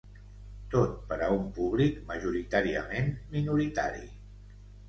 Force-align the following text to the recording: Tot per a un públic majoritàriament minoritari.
Tot 0.75 0.95
per 1.11 1.17
a 1.25 1.27
un 1.35 1.43
públic 1.59 2.01
majoritàriament 2.13 3.15
minoritari. 3.37 4.05